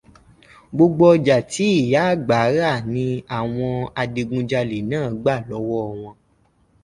Gbogbo 0.75 1.03
ọjà 1.13 1.37
tí 1.51 1.65
ìyá 1.81 2.01
àgbà 2.13 2.37
rà 2.57 2.71
ní 2.93 3.05
àwọn 3.37 3.71
adigunjalẹ̀ 4.01 4.83
náà 4.91 5.07
gbà 5.21 5.33
lọ́wọ́ 5.49 5.83
wọn. 6.01 6.15